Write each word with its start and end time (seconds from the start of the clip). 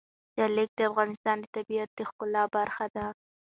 جلګه 0.37 0.73
د 0.77 0.79
افغانستان 0.89 1.37
د 1.41 1.45
طبیعت 1.55 1.89
د 1.93 1.99
ښکلا 2.09 2.43
برخه 2.55 2.85
ده. 2.95 3.05